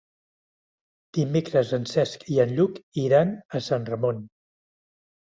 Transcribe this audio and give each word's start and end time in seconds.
Dimecres 1.17 1.73
en 1.77 1.83
Cesc 1.91 2.25
i 2.35 2.37
en 2.43 2.53
Lluc 2.59 2.79
iran 3.01 3.35
a 3.59 3.61
Sant 3.67 3.85
Ramon. 3.91 4.25